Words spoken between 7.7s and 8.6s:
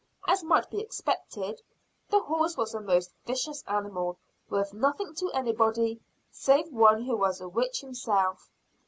himself.